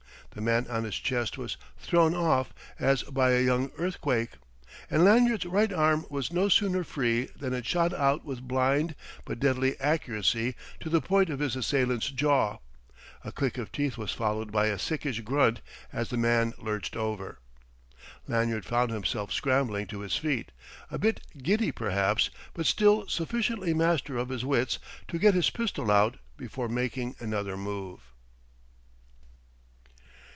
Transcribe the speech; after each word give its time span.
The 0.33 0.39
man 0.39 0.65
on 0.69 0.85
his 0.85 0.95
chest 0.95 1.37
was 1.37 1.57
thrown 1.77 2.15
off 2.15 2.53
as 2.79 3.03
by 3.03 3.31
a 3.31 3.43
young 3.43 3.69
earthquake; 3.77 4.29
and 4.89 5.03
Lanyard's 5.03 5.45
right 5.45 5.73
arm 5.73 6.05
was 6.09 6.31
no 6.31 6.47
sooner 6.47 6.85
free 6.85 7.25
than 7.35 7.53
it 7.53 7.65
shot 7.65 7.93
out 7.93 8.23
with 8.23 8.47
blind 8.47 8.95
but 9.25 9.41
deadly 9.41 9.77
accuracy 9.81 10.55
to 10.79 10.89
the 10.89 11.01
point 11.01 11.29
of 11.29 11.39
his 11.39 11.57
assailant's 11.57 12.09
jaw. 12.09 12.59
A 13.25 13.33
click 13.33 13.57
of 13.57 13.73
teeth 13.73 13.97
was 13.97 14.13
followed 14.13 14.53
by 14.53 14.67
a 14.67 14.79
sickish 14.79 15.19
grunt 15.19 15.59
as 15.91 16.09
the 16.09 16.15
man 16.15 16.53
lurched 16.57 16.95
over.... 16.95 17.39
Lanyard 18.25 18.63
found 18.63 18.89
himself 18.89 19.33
scrambling 19.33 19.85
to 19.87 19.99
his 19.99 20.15
feet, 20.15 20.53
a 20.89 20.97
bit 20.97 21.19
giddy 21.43 21.73
perhaps, 21.73 22.29
but 22.53 22.65
still 22.65 23.05
sufficiently 23.09 23.73
master 23.73 24.15
of 24.15 24.29
his 24.29 24.45
wits 24.45 24.79
to 25.09 25.19
get 25.19 25.33
his 25.33 25.49
pistol 25.49 25.91
out 25.91 26.15
before 26.37 26.69
making 26.69 27.17
another 27.19 27.57
move. 27.57 27.99